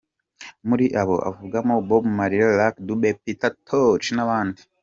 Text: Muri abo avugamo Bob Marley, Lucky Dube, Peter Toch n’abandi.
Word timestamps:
Muri 0.67 0.85
abo 1.01 1.15
avugamo 1.29 1.73
Bob 1.89 2.03
Marley, 2.17 2.51
Lucky 2.59 2.81
Dube, 2.87 3.09
Peter 3.23 3.53
Toch 3.67 4.05
n’abandi. 4.15 4.61